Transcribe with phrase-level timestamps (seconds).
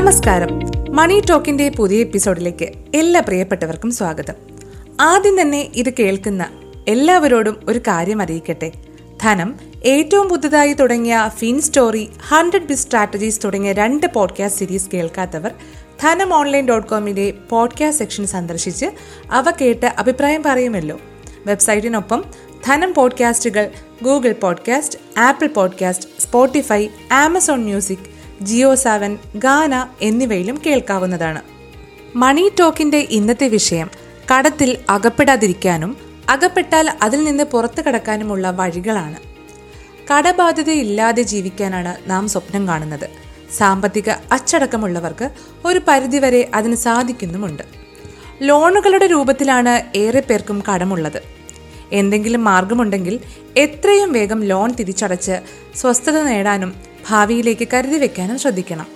[0.00, 0.60] നമസ്കാരം.
[0.96, 4.34] മണി ടോക്കിന്റെ പുതിയ എപ്പിസോഡിലേക്ക് എല്ലാ പ്രിയപ്പെട്ടവർക്കും സ്വാഗതം.
[5.00, 6.50] ആദ്യം തന്നെ ഇത് കേൾക്കുന്ന
[6.88, 8.72] എല്ലാവരോടും ഒരു കാര്യം അറിയിക്കട്ടെ.
[9.22, 15.50] ധനം ഏറ്റവും പുതുതായി തുടങ്ങിയ fin story hundred biz strategies തുടങ്ങിയ രണ്ട് പോഡ്കാസ്റ്റ് സീരീസ് കേൾക്കാത്തവർ
[16.02, 18.86] ധനം ഓൺലൈൻ ഡോട്ട് കോമിന്റെ പോഡ്കാസ്റ്റ് സെക്ഷൻ സന്ദർശിച്ച്
[19.30, 21.00] അവ കേട്ട് അഭിപ്രായം പറയുമല്ലോ.
[21.46, 22.24] വെബ്സൈറ്റിനൊപ്പം
[22.66, 23.70] Dhanam പോഡ്കാസ്റ്റുകൾ
[24.02, 28.09] Google podcast Apple podcast Spotify Amazon music
[28.42, 31.42] Jio Saavn Gaana എന്നിവയിലും കേൾക്കാവുന്നതാണ്.
[32.16, 33.90] മണി ടോക്കിന്റെ ഇന്നത്തെ വിഷയം
[34.34, 35.96] കടത്തിൽ അകപ്പെടാതിരിക്കാനും
[36.28, 39.16] അകപ്പെട്ടാൽ അതിൽ നിന്ന് പുറത്തു കടക്കാനുമുള്ള വഴികളാണ്.
[40.12, 43.08] കടബാധ്യതയില്ലാതെ ജീവിക്കാനാണ് നാം സ്വപ്നം കാണുന്നത്.
[43.56, 45.30] സാമ്പത്തിക അച്ചടക്കമുള്ളവർക്ക്
[45.64, 47.62] ഒരു പരിധിവരെ അതിന് സാധിക്കുന്നുമുണ്ട്.
[48.42, 51.22] ലോണുകളുടെ രൂപത്തിലാണ് ഏറെ പേർക്കും കടമുള്ളത്.
[51.92, 53.20] എന്തെങ്കിലും മാർഗമുണ്ടെങ്കിൽ
[53.56, 55.40] എത്രയും വേഗം ലോൺ തിരിച്ചടച്ച്
[55.76, 58.86] സ്വസ്ഥത നേടാനും ഭാവിയിലേക്ക് കരുതി വെക്കാനും ശ്രദ്ധിക്കണം.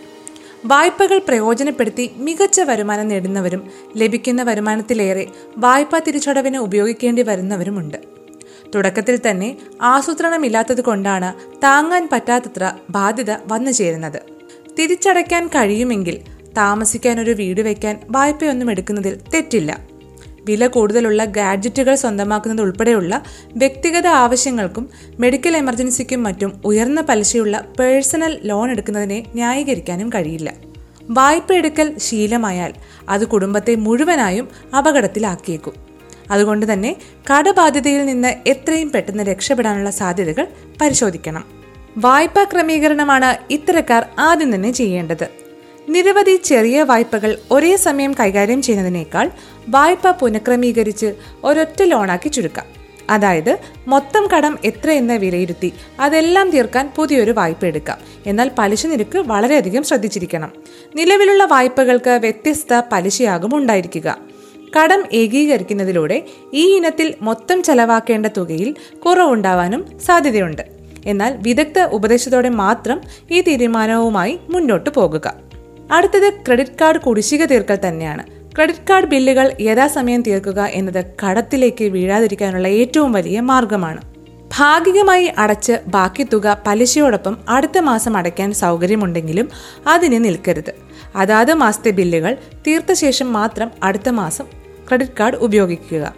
[0.65, 7.97] വായ്പകൾ പ്രയോജനപ്പെടുത്തി മികച്ച വരുമാനം നേടുന്നവരും ലഭിക്കുന്ന വരുമാനത്തിലേറെ വായ്പാ തിരിച്ചടവിന് ഉപയോഗിക്കേണ്ടി വരുന്നവരുമുണ്ട്.
[8.75, 14.23] തുടക്കത്തിൽ തന്നെ ആസൂത്രണമില്ലാത്തത് കൊണ്ടാണ് താങ്ങാൻ പറ്റാത്തത്ര ബാധ്യത വന്നു ചേരുന്നത്.
[14.79, 16.21] തിരിച്ചടയ്ക്കാൻ കഴിയുമെങ്കിൽ
[16.57, 19.81] താമസിക്കാൻ ഒരു വീട് വയ്ക്കാൻ വായ്പയൊന്നും എടുക്കുന്നതിൽ തെറ്റില്ല.
[20.45, 23.23] വില കൂടുതലുള്ള ഗാഡ്ജറ്റുകൾ സ്വന്തമാക്കുന്നത് ഉൾപ്പെടെയുള്ള
[23.57, 30.55] വ്യക്തിഗത ആവശ്യങ്ങൾക്കും മെഡിക്കൽ എമർജൻസിക്കും മറ്റും ഉയർന്ന പലിശയുള്ള പേഴ്സണൽ ലോൺ എടുക്കുന്നതിനെ ന്യായീകരിക്കാനും കഴിയില്ല.
[31.11, 32.73] വായ്പ എടുക്കൽ ശീലമായാൽ
[33.09, 35.73] അത് കുടുംബത്തെ മുഴുവനായും അപകടത്തിലാക്കിയേക്കും.
[36.31, 36.97] അതുകൊണ്ട് തന്നെ
[37.31, 40.47] കടബാധ്യതയിൽ നിന്ന് എത്രയും പെട്ടെന്ന് രക്ഷപ്പെടാനുള്ള സാധ്യതകൾ
[40.81, 41.45] പരിശോധിക്കണം.
[41.97, 45.44] വായ്പാ ക്രമീകരണമാണ് ഇത്തരക്കാർ ആദ്യം തന്നെ ചെയ്യേണ്ടത്.
[45.89, 49.31] നിരവധി ചെറിയ വായ്പകൾ ഒരേ സമയം കൈകാര്യം ചെയ്യുന്നതിനേക്കാൾ
[49.69, 52.67] വായ്പ പുനഃക്രമീകരിച്ച് ഒരൊറ്റ ലോണാക്കി ചുരുക്കാം.
[53.11, 57.99] അതായത് മൊത്തം കടം എത്രയെന്ന് വിലയിരുത്തി അതെല്ലാം തീർക്കാൻ പുതിയൊരു വായ്പ എടുക്കാം.
[58.27, 60.53] എന്നാൽ പലിശ നിരക്ക് വളരെയധികം ശ്രദ്ധിച്ചിരിക്കണം.
[60.95, 64.19] നിലവിലുള്ള വായ്പകൾക്ക് വ്യത്യസ്ത പലിശയാകും ഉണ്ടായിരിക്കുക.
[64.79, 66.23] കടം ഏകീകരിക്കുന്നതിലൂടെ
[66.55, 68.75] ഈ ഇനത്തിൽ മൊത്തം ചെലവാക്കേണ്ട തുകയിൽ
[69.07, 70.63] കുറവുണ്ടാവാനും സാധ്യതയുണ്ട്.
[71.07, 73.01] എന്നാൽ വിദഗ്ധ ഉപദേശത്തോടെ മാത്രം
[73.31, 75.54] ഈ തീരുമാനവുമായി മുന്നോട്ട് പോകുക.
[75.91, 78.25] അടുത്തത് ക്രെഡിറ്റ് കാർഡ് കുടിശ്ശിക തീർക്കൽ തന്നെയാണ്.
[78.57, 84.01] ക്രെഡിറ്റ് കാർഡ് ബില്ലുകൾ യഥാസമയം തീർക്കുക എന്നത് കടത്തിലേക്ക് വീഴാതിരിക്കാനുള്ള ഏറ്റവും വലിയ മാർഗമാണ്.
[84.59, 89.49] ഭാഗികമായി അടച്ച് ബാക്കി തുക പലിശയോടൊപ്പം അടുത്ത മാസം അടയ്ക്കാൻ സൗകര്യമുണ്ടെങ്കിലും
[89.87, 90.75] അതിന് നിൽക്കരുത്.
[91.17, 92.37] അതാത് മാസത്തെ ബില്ലുകൾ
[92.67, 94.45] തീർത്ത ശേഷം മാത്രം അടുത്ത മാസം
[94.89, 96.15] ക്രെഡിറ്റ് കാർഡ് ഉപയോഗിക്കുക.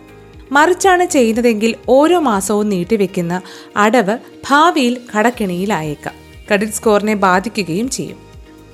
[0.53, 3.43] മറിച്ചാണ് ചെയ്യുന്നതെങ്കിൽ ഓരോ മാസവും നീട്ടിവെക്കുന്ന
[3.77, 4.19] അടവ്
[4.51, 6.15] ഭാവിയിൽ കടക്കിണിയിലായേക്കാം.
[6.47, 8.26] ക്രെഡിറ്റ് സ്കോറിനെ ബാധിക്കുകയും ചെയ്യും.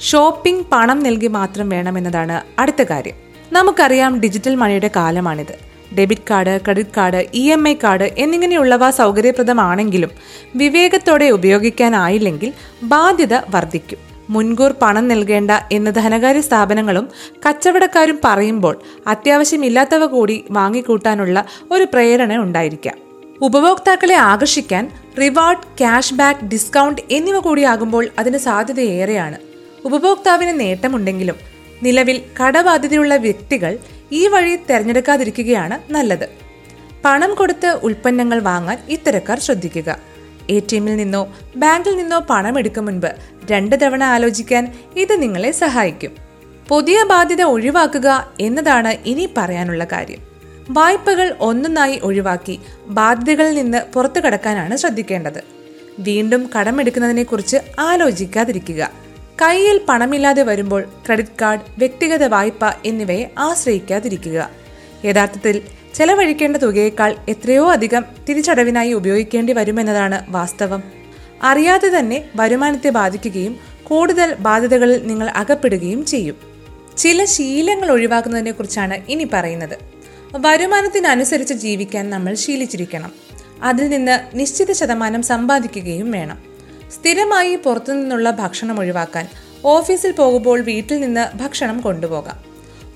[0.03, 3.15] ഷോപ്പിംഗ് പണം നൽകി മാത്രം വേണമെന്നതാണ് അടുത്ത കാര്യം.
[3.53, 5.55] നമുക്കറിയാം ഡിജിറ്റൽ മണിയുടെ കാലമാണിത്.
[5.99, 10.11] Debit card credit card E M I card എന്നിങ്ങനെയുള്ളവ സൗകര്യപ്രദമാണെങ്കിലും
[10.57, 12.53] വിവേകത്തോടെ ഉപയോഗിക്കാനായില്ലെങ്കിൽ
[12.83, 13.99] ബാധ്യത വർദ്ധിക്കും.
[14.31, 17.09] മുൻകൂർ പണം നൽകേണ്ട എന്ന് ധനകാര്യ സ്ഥാപനങ്ങളും
[17.49, 22.99] കച്ചവടക്കാരും പറയുമ്പോൾ അത്യാവശ്യമില്ലാത്തവ കൂടി വാങ്ങിക്കൂട്ടാനുള്ള ഒരു പ്രേരണ ഉണ്ടായിരിക്കാം.
[23.43, 24.91] ഉപഭോക്താക്കളെ ആകർഷിക്കാൻ
[25.21, 29.52] റിവാർഡ് ക്യാഷ് ബാക്ക് ഡിസ്കൗണ്ട് എന്നിവ കൂടിയാകുമ്പോൾ അതിന് സാധ്യതയേറെയാണ്.
[29.85, 31.37] ഉപഭോക്താവിന് നേട്ടമുണ്ടെങ്കിലും
[31.83, 33.79] നിലവിൽ കടബാധ്യതയുള്ള വ്യക്തികൾ
[34.13, 36.29] ഈ വഴി തിരഞ്ഞെടുക്കാതിരിക്കുകയാണ് നല്ലത്.
[37.05, 39.99] പണം കൊടുത്ത് ഉൽപ്പന്നങ്ങൾ വാങ്ങാൻ ഇത്തരക്കാർ ശ്രദ്ധിക്കുക.
[40.51, 43.07] എ ടി എമ്മിൽ നിന്നോ ബാങ്കിൽ നിന്നോ പണം എടുക്കും മുൻപ്
[43.51, 46.17] രണ്ട് തവണ ആലോചിക്കാൻ ഇത് നിങ്ങളെ സഹായിക്കും.
[46.69, 50.19] പുതിയ ബാധ്യത ഒഴിവാക്കുക എന്നതാണ് ഇനി പറയാനുള്ള കാര്യം.
[50.71, 55.43] വായ്പകൾ ഒന്നൊന്നായി ഒഴിവാക്കി ബാധ്യതകളിൽ നിന്ന് പുറത്തു കടക്കാനാണ് ശ്രദ്ധിക്കേണ്ടത്.
[55.99, 59.02] വീണ്ടും കടമെടുക്കുന്നതിനെക്കുറിച്ച് ആലോചിക്കാതിരിക്കുക.
[59.43, 64.51] കയ്യിൽ പണമില്ലാതെ വരുമ്പോൾ ക്രെഡിറ്റ് കാർഡ് വ്യക്തിഗത വായ്പ എന്നിവയെ ആശ്രയിക്കാതിരിക്കുക.
[65.05, 65.63] യഥാർത്ഥത്തിൽ
[65.95, 70.83] ചെലവഴിക്കേണ്ട തുകയേക്കാൾ എത്രയോ അധികം തിരിച്ചടവിനായി ഉപയോഗിക്കേണ്ടി വരുമെന്നതാണ് വാസ്തവം.
[71.43, 76.37] അറിയാതെ തന്നെ വരുമാനത്തെ ബാധിക്കുകയും കൂടുതൽ ബാധ്യതകളിൽ നിങ്ങൾ അകപ്പെടുകയും ചെയ്യും.
[76.99, 79.79] ചില ശീലങ്ങൾ ഒഴിവാക്കുന്നതിനെ കുറിച്ചാണ് ഇനി പറയുന്നത്.
[80.37, 83.13] വരുമാനത്തിനനുസരിച്ച് ജീവിക്കാൻ നമ്മൾ ശീലിച്ചിരിക്കണം.
[83.63, 86.52] അതിൽ നിന്ന് നിശ്ചിത ശതമാനം സമ്പാദിക്കുകയും വേണം.
[86.93, 89.29] സ്ഥിരമായി പുറത്തുനിന്നുള്ള ഭക്ഷണം ഒഴിവാക്കാൻ
[89.65, 92.45] ഓഫീസിൽ പോകുമ്പോൾ വീട്ടിൽ നിന്ന് ഭക്ഷണം കൊണ്ടുപോകാം.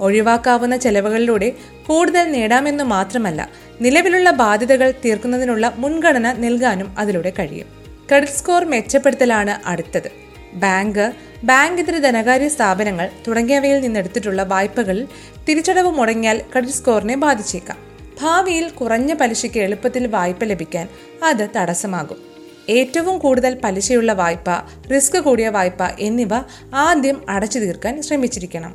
[0.01, 1.53] ഒഴിവാക്കാവുന്ന ചെലവുകളിലൂടെ
[1.87, 3.51] കൂടുതൽ നേടാമെന്നു മാത്രമല്ല
[3.81, 7.67] നിലവിലുള്ള ബാധ്യതകൾ തീർക്കുന്നതിനുള്ള മുൻഗണന നൽകാനും അതിലൂടെ കഴിയും.
[8.09, 10.11] ക്രെഡിറ്റ് സ്കോർ മെച്ചപ്പെടുത്തലാണ് അടുത്തത്.
[10.55, 11.13] ബാങ്ക്
[11.45, 15.09] ബാങ്ക് ഇതര ധനകാര്യ സ്ഥാപനങ്ങൾ തുടങ്ങിയവയിൽ നിന്നെടുത്തിട്ടുള്ള വായ്പകളിൽ
[15.49, 17.79] തിരിച്ചടവ് മുടങ്ങിയാൽ ക്രെഡിറ്റ് സ്കോറിനെ ബാധിച്ചേക്കാം.
[18.21, 20.89] ഭാവിയിൽ കുറഞ്ഞ പലിശയ്ക്ക് എളുപ്പത്തിൽ വായ്പ ലഭിക്കാൻ
[21.25, 22.36] അത് തടസ്സമാകും.
[22.69, 24.51] ഏറ്റവും കൂടുതൽ പലിശയുള്ള വായ്പ
[24.95, 26.29] റിസ്ക് കൂടിയ വായ്പ എന്നിവ
[26.75, 28.75] ആദ്യം അടച്ചു തീർക്കാൻ ശ്രമിച്ചിരിക്കണം.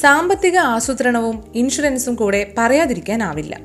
[0.00, 3.60] സാമ്പത്തിക ആസൂത്രണവും ഇൻഷുറൻസും കൂടെ പറയാതിരിക്കാനാവില്ല.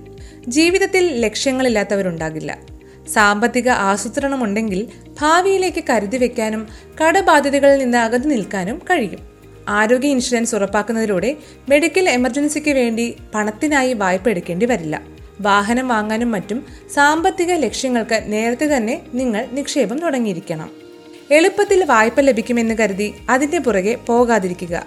[0.48, 2.58] ജീവിതത്തിൽ ലക്ഷ്യങ്ങളില്ലാത്തവരുണ്ടാകില്ല.
[3.14, 4.88] സാമ്പത്തിക ആസൂത്രണമുണ്ടെങ്കിൽ
[5.22, 6.68] ഭാവിയിലേക്ക് കരുതി വെക്കാനും
[7.04, 9.20] കടബാധ്യതകളിൽ നിന്ന് അകന്നു നിൽക്കാനും കഴിയും.
[9.70, 11.38] ആരോഗ്യ ഇൻഷുറൻസ് ഉറപ്പാക്കുന്നതിലൂടെ
[11.70, 15.11] മെഡിക്കൽ എമർജൻസിക്ക് വേണ്ടി പണത്തിനായി വായ്പ എടുക്കേണ്ടി വരില്ല.
[15.42, 20.70] വാഹനം വാങ്ങാനും മറ്റും സാമ്പത്തിക ലക്ഷ്യങ്ങൾക്ക് നേരത്തെ തന്നെ നിങ്ങൾ നിക്ഷേപം തുടങ്ങിയിരിക്കണം.
[21.32, 24.86] എളുപ്പത്തിൽ വായ്പ ലഭിക്കുമെന്ന് കരുതി അതിന്റെ പുറകെ പോകാതിരിക്കുക.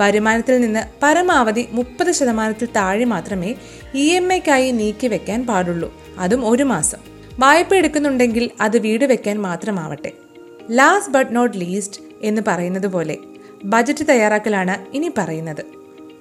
[0.00, 3.54] വരുമാനത്തിൽ നിന്ന് പരമാവധി മുപ്പത് ശതമാനത്തിൽ താഴെ മാത്രമേ
[3.94, 5.94] ഇ എം ഐക്കായി നീക്കി വെക്കാൻ പാടുള്ളൂ.
[6.18, 6.98] അതും ഒരു മാസം.
[7.38, 10.12] വായ്പ എടുക്കുന്നുണ്ടെങ്കിൽ അത് വീട് വെക്കാൻ മാത്രമാവട്ടെ.
[10.70, 13.16] ലാസ്റ്റ് ബട്ട് നോട്ട് ലീസ്റ്റ് എന്ന് പറയുന്നത് പോലെ
[13.64, 15.64] ബജറ്റ് തയ്യാറാക്കലാണ് ഇനി പറയുന്നത്.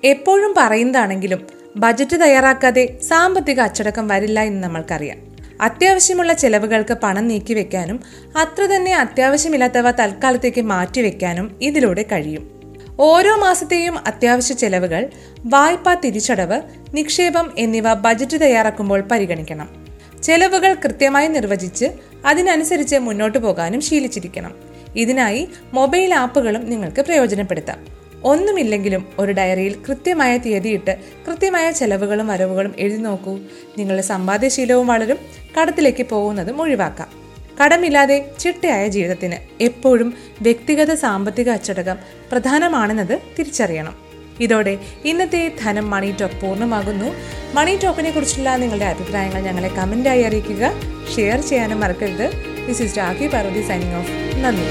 [0.04, 5.18] എപ്പോഴും പറയുന്നതാണെങ്കിലും ബജറ്റ് തയ്യാറാക്കാതെ സാമ്പത്തിക അച്ചടക്കം വരില്ല എന്ന് നമ്മൾക്കറിയാം.
[5.62, 8.00] അത്യാവശ്യമുള്ള ചെലവുകൾക്ക് പണം നീക്കിവെക്കാനും
[8.38, 12.62] അത്ര തന്നെ അത്യാവശ്യമില്ലാത്തവ തൽക്കാലത്തേക്ക് മാറ്റിവെക്കാനും ഇതിലൂടെ കഴിയും.
[13.00, 15.10] ഓരോ മാസത്തെയും അത്യാവശ്യ ചെലവുകൾ
[15.40, 16.62] വായ്പാ തിരിച്ചടവ്
[16.94, 19.88] നിക്ഷേപം എന്നിവ ബജറ്റ് തയ്യാറാക്കുമ്പോൾ പരിഗണിക്കണം.
[20.24, 21.86] ചെലവുകൾ കൃത്യമായി നിർവചിച്ച്
[22.26, 24.56] അതിനനുസരിച്ച് മുന്നോട്ട് പോകാനും ശീലിച്ചിരിക്കണം.
[24.96, 28.03] ഇതിനായി മൊബൈൽ ആപ്പുകളും നിങ്ങൾക്ക് പ്രയോജനപ്പെടുത്താം.
[28.26, 30.98] ഒന്നുമില്ലെങ്കിലും ഒരു ഡയറിയിൽ കൃത്യമായ തീയതിയിട്ട്
[31.28, 33.40] കൃത്യമായ ചെലവുകളും വരവുകളും എഴുതി നോക്കൂ.
[33.78, 35.18] നിങ്ങളുടെ സമ്പാദ്യശീലവും വളരും.
[35.60, 37.24] കടത്തിലേക്ക് പോകുന്നതും ഒഴിവാക്കാം
[37.64, 41.98] കടമില്ലാതെ ചിട്ടയായ ജീവിതത്തിന് എപ്പോഴും വ്യക്തിഗത സാമ്പത്തിക അച്ചടക്കം
[42.32, 43.96] പ്രധാനമാണെന്നത് തിരിച്ചറിയണം.
[44.40, 47.06] ഇതോടെ ഇന്നത്തെ ധനം മണി ടോക്ക് പൂർണമാകുന്നു.
[47.54, 50.72] മണി ടോക്കിനെ കുറിച്ചുള്ള നിങ്ങളുടെ അഭിപ്രായങ്ങൾ ഞങ്ങളെ കമന്റായി അറിയിക്കുക.
[51.16, 52.32] ഷെയർ ചെയ്യാനും മറക്കരുത്.
[52.68, 54.12] This is Rakhi Parvathy signing off
[54.44, 54.68] നന്ദി.